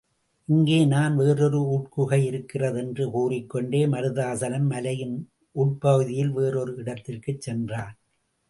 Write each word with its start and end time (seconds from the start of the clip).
இங்கேதான் 0.47 1.15
வேறொரு 1.15 1.67
உட்குகை 1.67 2.25
இருக்கிறது 2.25 2.79
என்று 2.79 3.11
கூறிக்கொண்டே 3.11 3.85
மருதாசலம் 3.85 4.67
மலையின் 4.67 5.15
உட்பகுதியில் 5.55 6.31
வேறொரு 6.31 6.75
இடத்திற்குச் 6.75 7.41
சென்றான். 7.41 7.95